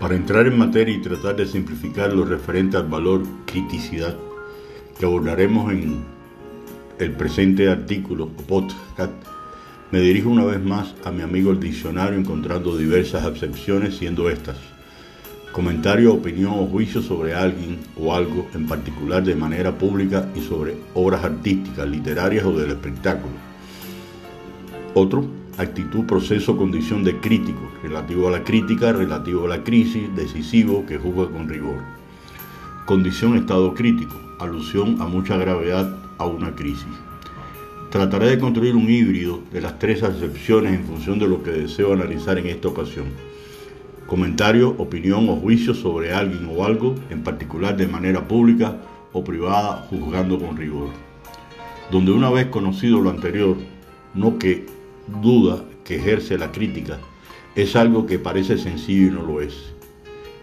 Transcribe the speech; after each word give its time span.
Para 0.00 0.14
entrar 0.14 0.46
en 0.46 0.56
materia 0.56 0.94
y 0.94 1.02
tratar 1.02 1.36
de 1.36 1.46
simplificar 1.46 2.12
lo 2.12 2.24
referente 2.24 2.76
al 2.76 2.86
valor 2.86 3.22
criticidad 3.46 4.16
que 4.98 5.06
abordaremos 5.06 5.72
en 5.72 6.04
el 6.98 7.12
presente 7.12 7.68
artículo 7.68 8.24
o 8.24 8.42
podcast, 8.42 9.12
me 9.90 10.00
dirijo 10.00 10.28
una 10.28 10.44
vez 10.44 10.62
más 10.62 10.94
a 11.04 11.10
mi 11.10 11.22
amigo 11.22 11.50
el 11.50 11.60
diccionario 11.60 12.18
encontrando 12.18 12.76
diversas 12.76 13.24
acepciones 13.24 13.96
siendo 13.96 14.28
estas 14.28 14.56
comentario, 15.52 16.14
opinión 16.14 16.52
o 16.52 16.66
juicio 16.66 17.02
sobre 17.02 17.34
alguien 17.34 17.78
o 17.96 18.14
algo 18.14 18.46
en 18.54 18.68
particular 18.68 19.24
de 19.24 19.34
manera 19.34 19.76
pública 19.76 20.28
y 20.36 20.40
sobre 20.40 20.76
obras 20.94 21.24
artísticas, 21.24 21.88
literarias 21.88 22.44
o 22.44 22.52
del 22.52 22.70
espectáculo. 22.70 23.34
Otro, 24.94 25.26
actitud, 25.58 26.04
proceso, 26.06 26.56
condición 26.56 27.04
de 27.04 27.18
crítico, 27.18 27.60
relativo 27.82 28.28
a 28.28 28.30
la 28.30 28.44
crítica, 28.44 28.92
relativo 28.92 29.44
a 29.44 29.48
la 29.48 29.64
crisis, 29.64 30.14
decisivo, 30.14 30.86
que 30.86 30.98
juzga 30.98 31.30
con 31.30 31.48
rigor. 31.48 31.82
Condición, 32.86 33.36
estado 33.36 33.74
crítico, 33.74 34.14
alusión 34.38 35.00
a 35.02 35.06
mucha 35.06 35.36
gravedad 35.36 35.94
a 36.16 36.26
una 36.26 36.54
crisis. 36.54 36.86
Trataré 37.90 38.30
de 38.30 38.38
construir 38.38 38.76
un 38.76 38.88
híbrido 38.88 39.40
de 39.52 39.60
las 39.60 39.78
tres 39.78 40.02
acepciones 40.02 40.74
en 40.74 40.84
función 40.84 41.18
de 41.18 41.26
lo 41.26 41.42
que 41.42 41.50
deseo 41.50 41.92
analizar 41.92 42.38
en 42.38 42.46
esta 42.46 42.68
ocasión 42.68 43.06
comentario, 44.08 44.74
opinión 44.78 45.28
o 45.28 45.36
juicio 45.36 45.74
sobre 45.74 46.14
alguien 46.14 46.48
o 46.50 46.64
algo, 46.64 46.94
en 47.10 47.22
particular 47.22 47.76
de 47.76 47.86
manera 47.86 48.26
pública 48.26 48.74
o 49.12 49.22
privada, 49.22 49.86
juzgando 49.90 50.38
con 50.38 50.56
rigor. 50.56 50.88
Donde 51.92 52.12
una 52.12 52.30
vez 52.30 52.46
conocido 52.46 53.00
lo 53.00 53.10
anterior, 53.10 53.56
no 54.14 54.38
que 54.38 54.66
duda 55.22 55.64
que 55.84 55.96
ejerce 55.96 56.38
la 56.38 56.52
crítica, 56.52 56.98
es 57.54 57.76
algo 57.76 58.06
que 58.06 58.18
parece 58.18 58.58
sencillo 58.58 59.08
y 59.08 59.10
no 59.10 59.22
lo 59.22 59.40
es. 59.40 59.54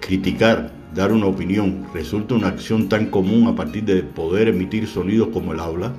Criticar, 0.00 0.72
dar 0.94 1.12
una 1.12 1.26
opinión, 1.26 1.86
resulta 1.94 2.34
una 2.34 2.48
acción 2.48 2.88
tan 2.88 3.06
común 3.06 3.48
a 3.48 3.54
partir 3.54 3.84
de 3.84 4.02
poder 4.02 4.48
emitir 4.48 4.86
sonidos 4.86 5.28
como 5.32 5.52
el 5.52 5.60
habla. 5.60 5.92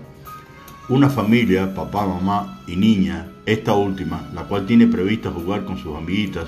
Una 0.90 1.10
familia, 1.10 1.74
papá, 1.74 2.06
mamá 2.06 2.62
y 2.68 2.76
niña, 2.76 3.28
esta 3.46 3.74
última, 3.74 4.30
la 4.34 4.44
cual 4.44 4.66
tiene 4.66 4.88
prevista 4.88 5.32
jugar 5.32 5.66
con 5.66 5.78
sus 5.78 5.96
amiguitas, 5.96 6.48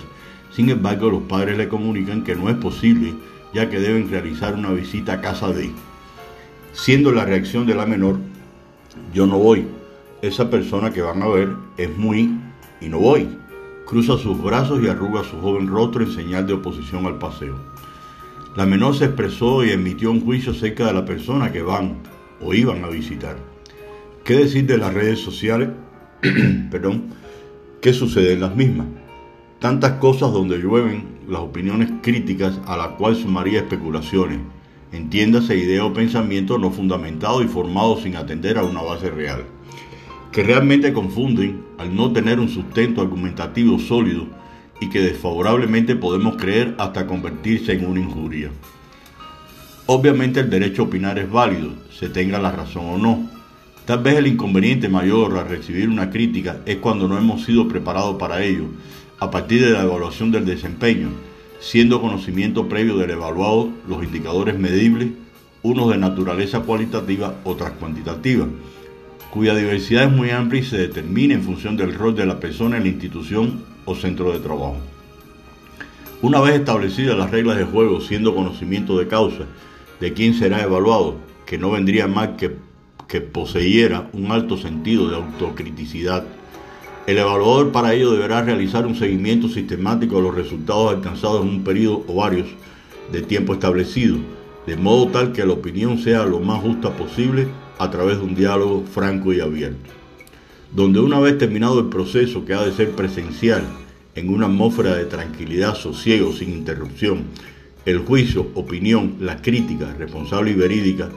sin 0.57 0.69
embargo, 0.69 1.11
los 1.11 1.21
padres 1.23 1.55
le 1.55 1.67
comunican 1.67 2.23
que 2.23 2.35
no 2.35 2.49
es 2.49 2.55
posible, 2.55 3.13
ya 3.53 3.69
que 3.69 3.79
deben 3.79 4.09
realizar 4.09 4.55
una 4.55 4.71
visita 4.71 5.13
a 5.13 5.21
casa 5.21 5.49
de. 5.49 5.69
Siendo 6.73 7.11
la 7.11 7.25
reacción 7.25 7.67
de 7.67 7.75
la 7.75 7.85
menor, 7.85 8.17
yo 9.13 9.27
no 9.27 9.37
voy. 9.37 9.67
Esa 10.21 10.49
persona 10.49 10.91
que 10.91 11.01
van 11.01 11.21
a 11.21 11.27
ver 11.27 11.49
es 11.77 11.95
muy 11.97 12.39
y 12.81 12.89
no 12.89 12.99
voy. 12.99 13.27
Cruza 13.85 14.17
sus 14.17 14.41
brazos 14.41 14.83
y 14.83 14.87
arruga 14.87 15.23
su 15.23 15.39
joven 15.39 15.67
rostro 15.67 16.03
en 16.03 16.11
señal 16.11 16.47
de 16.47 16.53
oposición 16.53 17.05
al 17.05 17.17
paseo. 17.17 17.55
La 18.55 18.65
menor 18.65 18.95
se 18.95 19.05
expresó 19.05 19.63
y 19.63 19.71
emitió 19.71 20.11
un 20.11 20.21
juicio 20.21 20.51
acerca 20.51 20.87
de 20.87 20.93
la 20.93 21.05
persona 21.05 21.51
que 21.51 21.61
van 21.61 21.97
o 22.41 22.53
iban 22.53 22.83
a 22.83 22.89
visitar. 22.89 23.37
¿Qué 24.23 24.35
decir 24.35 24.65
de 24.65 24.77
las 24.77 24.93
redes 24.93 25.19
sociales? 25.19 25.69
Perdón. 26.71 27.13
¿Qué 27.81 27.93
sucede 27.93 28.33
en 28.33 28.41
las 28.41 28.55
mismas? 28.55 28.87
tantas 29.59 29.93
cosas 29.93 30.31
donde 30.31 30.59
llueven 30.59 31.17
las 31.27 31.41
opiniones 31.41 31.89
críticas 32.01 32.59
a 32.67 32.77
la 32.77 32.89
cual 32.95 33.15
sumaría 33.15 33.59
especulaciones, 33.59 34.39
entiéndase 34.91 35.57
idea 35.57 35.83
o 35.83 35.93
pensamiento 35.93 36.57
no 36.57 36.71
fundamentado 36.71 37.41
y 37.41 37.47
formado 37.47 37.97
sin 37.97 38.15
atender 38.15 38.57
a 38.57 38.63
una 38.63 38.81
base 38.81 39.09
real, 39.09 39.43
que 40.37 40.43
realmente 40.43 40.93
confunden 40.93 41.63
al 41.79 41.95
no 41.95 42.13
tener 42.13 42.39
un 42.39 42.47
sustento 42.47 43.01
argumentativo 43.01 43.79
sólido 43.79 44.27
y 44.79 44.87
que 44.87 45.01
desfavorablemente 45.01 45.95
podemos 45.95 46.35
creer 46.35 46.75
hasta 46.77 47.07
convertirse 47.07 47.71
en 47.71 47.87
una 47.87 48.01
injuria. 48.01 48.51
Obviamente 49.87 50.41
el 50.41 50.51
derecho 50.51 50.83
a 50.83 50.85
opinar 50.85 51.17
es 51.17 51.27
válido, 51.27 51.71
se 51.89 52.09
tenga 52.09 52.37
la 52.37 52.51
razón 52.51 52.85
o 52.85 52.97
no. 52.99 53.27
Tal 53.85 54.03
vez 54.03 54.17
el 54.17 54.27
inconveniente 54.27 54.89
mayor 54.89 55.35
al 55.39 55.49
recibir 55.49 55.89
una 55.89 56.11
crítica 56.11 56.57
es 56.67 56.75
cuando 56.75 57.07
no 57.07 57.17
hemos 57.17 57.43
sido 57.43 57.67
preparados 57.67 58.17
para 58.17 58.43
ello 58.43 58.65
a 59.17 59.31
partir 59.31 59.65
de 59.65 59.71
la 59.71 59.81
evaluación 59.81 60.29
del 60.29 60.45
desempeño, 60.45 61.09
siendo 61.59 61.99
conocimiento 61.99 62.69
previo 62.69 62.97
del 62.97 63.09
evaluado 63.09 63.71
los 63.89 64.03
indicadores 64.03 64.59
medibles, 64.59 65.09
unos 65.63 65.89
de 65.89 65.97
naturaleza 65.97 66.59
cualitativa, 66.59 67.33
otras 67.43 67.71
cuantitativa, 67.71 68.47
cuya 69.31 69.55
diversidad 69.55 70.05
es 70.05 70.11
muy 70.11 70.29
amplia 70.29 70.61
y 70.61 70.65
se 70.65 70.77
determina 70.77 71.33
en 71.33 71.43
función 71.43 71.77
del 71.77 71.93
rol 71.93 72.15
de 72.15 72.25
la 72.25 72.39
persona 72.39 72.77
en 72.77 72.83
la 72.83 72.89
institución 72.89 73.63
o 73.85 73.95
centro 73.95 74.31
de 74.31 74.39
trabajo. 74.39 74.77
Una 76.21 76.41
vez 76.41 76.55
establecidas 76.55 77.17
las 77.17 77.29
reglas 77.31 77.57
de 77.57 77.65
juego, 77.65 78.01
siendo 78.01 78.33
conocimiento 78.33 78.97
de 78.97 79.07
causa 79.07 79.45
de 79.99 80.13
quién 80.13 80.33
será 80.33 80.61
evaluado, 80.63 81.15
que 81.45 81.57
no 81.57 81.71
vendría 81.71 82.07
más 82.07 82.29
que, 82.29 82.55
que 83.07 83.21
poseyera 83.21 84.09
un 84.13 84.31
alto 84.31 84.57
sentido 84.57 85.09
de 85.09 85.15
autocriticidad, 85.15 86.25
el 87.05 87.17
evaluador 87.19 87.71
para 87.71 87.93
ello 87.93 88.11
deberá 88.11 88.41
realizar 88.41 88.85
un 88.85 88.95
seguimiento 88.95 89.47
sistemático 89.47 90.17
de 90.17 90.23
los 90.23 90.35
resultados 90.35 90.93
alcanzados 90.93 91.43
en 91.43 91.49
un 91.49 91.63
periodo 91.63 92.03
o 92.07 92.15
varios 92.15 92.47
de 93.11 93.21
tiempo 93.21 93.53
establecido, 93.53 94.17
de 94.65 94.75
modo 94.75 95.07
tal 95.07 95.31
que 95.31 95.45
la 95.45 95.53
opinión 95.53 95.99
sea 95.99 96.25
lo 96.25 96.39
más 96.39 96.61
justa 96.61 96.89
posible 96.97 97.47
a 97.77 97.89
través 97.91 98.17
de 98.17 98.23
un 98.23 98.35
diálogo 98.35 98.83
franco 98.83 99.33
y 99.33 99.39
abierto. 99.39 99.89
Donde 100.73 100.99
una 100.99 101.19
vez 101.19 101.37
terminado 101.37 101.79
el 101.79 101.87
proceso 101.87 102.45
que 102.45 102.53
ha 102.53 102.63
de 102.63 102.73
ser 102.73 102.91
presencial, 102.91 103.63
en 104.15 104.29
una 104.29 104.47
atmósfera 104.47 104.95
de 104.95 105.05
tranquilidad, 105.05 105.75
sosiego, 105.75 106.33
sin 106.33 106.51
interrupción, 106.51 107.25
el 107.85 107.99
juicio, 107.99 108.47
opinión, 108.55 109.15
la 109.19 109.41
crítica 109.41 109.93
responsable 109.97 110.51
y 110.51 110.55
verídica 110.55 111.09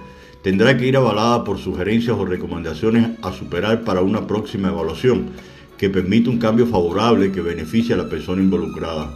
tendrá 0.43 0.76
que 0.76 0.87
ir 0.87 0.97
avalada 0.97 1.44
por 1.44 1.59
sugerencias 1.59 2.16
o 2.16 2.25
recomendaciones 2.25 3.19
a 3.22 3.32
superar 3.32 3.82
para 3.84 4.03
una 4.03 4.27
próxima 4.27 4.69
evaluación 4.69 5.31
que 5.77 5.91
permite 5.91 6.28
un 6.28 6.38
cambio 6.38 6.66
favorable 6.66 7.32
que 7.32 7.41
beneficie 7.41 7.94
a 7.94 7.98
la 7.98 8.09
persona 8.09 8.42
involucrada, 8.42 9.15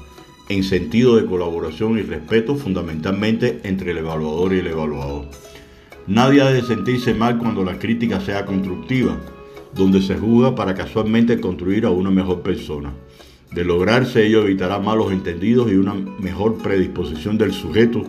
en 0.49 0.65
sentido 0.65 1.17
de 1.17 1.27
colaboración 1.27 1.99
y 1.99 2.03
respeto 2.03 2.57
fundamentalmente 2.57 3.61
entre 3.65 3.91
el 3.91 3.99
evaluador 3.99 4.55
y 4.55 4.59
el 4.59 4.67
evaluado. 4.69 5.27
Nadie 6.07 6.43
ha 6.43 6.51
de 6.51 6.61
sentirse 6.61 7.15
mal 7.15 7.39
cuando 7.39 7.65
la 7.65 7.79
crítica 7.79 8.21
sea 8.21 8.45
constructiva, 8.45 9.17
donde 9.75 10.03
se 10.03 10.17
juzga 10.17 10.55
para 10.55 10.75
casualmente 10.75 11.41
construir 11.41 11.87
a 11.87 11.91
una 11.91 12.11
mejor 12.11 12.43
persona. 12.43 12.93
De 13.53 13.65
lograrse 13.65 14.27
ello 14.27 14.43
evitará 14.43 14.79
malos 14.79 15.13
entendidos 15.13 15.73
y 15.73 15.77
una 15.77 15.95
mejor 15.95 16.59
predisposición 16.59 17.39
del 17.39 17.55
sujeto 17.55 18.05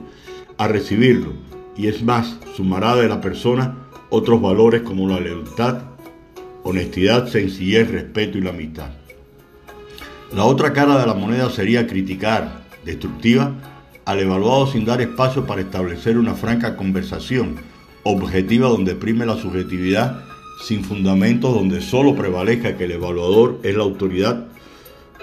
a 0.58 0.68
recibirlo, 0.68 1.34
y 1.78 1.88
es 1.88 2.04
más, 2.04 2.38
sumará 2.56 2.98
de 2.98 3.08
la 3.08 3.22
persona 3.22 3.78
otros 4.10 4.42
valores 4.42 4.82
como 4.82 5.08
la 5.08 5.22
lealtad, 5.22 5.84
honestidad, 6.64 7.30
sencillez, 7.30 7.90
respeto 7.90 8.38
y 8.38 8.42
la 8.42 8.50
amistad. 8.50 8.90
La 10.34 10.44
otra 10.44 10.74
cara 10.74 11.00
de 11.00 11.08
la 11.08 11.14
moneda 11.14 11.50
sería 11.50 11.88
criticar, 11.88 12.66
destructiva, 12.84 13.54
al 14.04 14.20
evaluado 14.20 14.68
sin 14.68 14.84
dar 14.84 15.00
espacio 15.02 15.46
para 15.46 15.62
establecer 15.62 16.18
una 16.18 16.34
franca 16.34 16.76
conversación 16.76 17.56
objetiva 18.06 18.70
donde 18.70 18.96
prime 18.96 19.26
la 19.26 19.36
subjetividad 19.36 20.24
sin 20.64 20.84
fundamentos 20.84 21.54
donde 21.54 21.82
solo 21.82 22.16
prevalezca 22.16 22.78
que 22.78 22.86
el 22.86 22.92
evaluador 22.92 23.60
es 23.64 23.76
la 23.76 23.84
autoridad. 23.84 24.46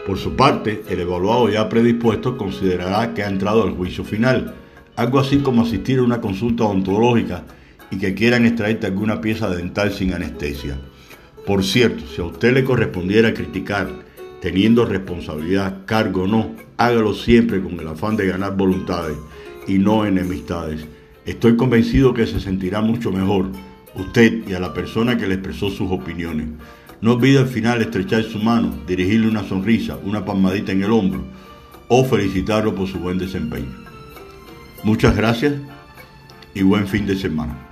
Por 0.04 0.18
su 0.18 0.34
parte, 0.34 0.82
el 0.88 1.00
evaluado 1.00 1.48
ya 1.48 1.68
predispuesto 1.68 2.36
considerará 2.36 3.14
que 3.14 3.22
ha 3.22 3.28
entrado 3.28 3.62
al 3.62 3.70
juicio 3.70 4.04
final, 4.04 4.54
algo 4.96 5.20
así 5.20 5.38
como 5.38 5.62
asistir 5.62 6.00
a 6.00 6.02
una 6.02 6.20
consulta 6.20 6.64
odontológica 6.64 7.44
y 7.90 7.98
que 7.98 8.14
quieran 8.14 8.46
extraerte 8.46 8.88
alguna 8.88 9.20
pieza 9.20 9.48
dental 9.48 9.92
sin 9.92 10.12
anestesia. 10.12 10.76
Por 11.46 11.64
cierto, 11.64 12.04
si 12.12 12.20
a 12.20 12.24
usted 12.24 12.52
le 12.52 12.64
correspondiera 12.64 13.32
criticar, 13.32 13.88
teniendo 14.40 14.84
responsabilidad, 14.84 15.84
cargo 15.86 16.24
o 16.24 16.26
no, 16.26 16.56
hágalo 16.78 17.14
siempre 17.14 17.62
con 17.62 17.78
el 17.78 17.86
afán 17.86 18.16
de 18.16 18.26
ganar 18.26 18.56
voluntades 18.56 19.16
y 19.68 19.78
no 19.78 20.04
enemistades. 20.04 20.84
Estoy 21.24 21.56
convencido 21.56 22.14
que 22.14 22.26
se 22.26 22.40
sentirá 22.40 22.80
mucho 22.80 23.12
mejor 23.12 23.46
usted 23.94 24.46
y 24.48 24.54
a 24.54 24.60
la 24.60 24.74
persona 24.74 25.16
que 25.16 25.28
le 25.28 25.34
expresó 25.34 25.70
sus 25.70 25.90
opiniones. 25.90 26.48
No 27.00 27.12
olvide 27.12 27.38
al 27.38 27.46
final 27.46 27.80
estrechar 27.80 28.24
su 28.24 28.40
mano, 28.40 28.74
dirigirle 28.88 29.28
una 29.28 29.44
sonrisa, 29.44 29.98
una 30.02 30.24
palmadita 30.24 30.72
en 30.72 30.82
el 30.82 30.90
hombro 30.90 31.22
o 31.86 32.04
felicitarlo 32.04 32.74
por 32.74 32.88
su 32.88 32.98
buen 32.98 33.18
desempeño. 33.18 33.70
Muchas 34.82 35.16
gracias 35.16 35.54
y 36.54 36.62
buen 36.62 36.88
fin 36.88 37.06
de 37.06 37.16
semana. 37.16 37.71